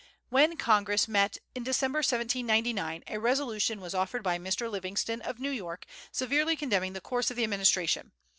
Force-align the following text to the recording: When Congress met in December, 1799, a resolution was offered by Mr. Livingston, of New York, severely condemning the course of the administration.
When 0.29 0.57
Congress 0.57 1.07
met 1.07 1.37
in 1.53 1.61
December, 1.63 1.97
1799, 1.97 3.03
a 3.05 3.19
resolution 3.19 3.79
was 3.79 3.93
offered 3.93 4.23
by 4.23 4.39
Mr. 4.39 4.67
Livingston, 4.67 5.21
of 5.21 5.37
New 5.37 5.51
York, 5.51 5.85
severely 6.11 6.55
condemning 6.55 6.93
the 6.93 7.01
course 7.01 7.29
of 7.29 7.37
the 7.37 7.43
administration. 7.43 8.11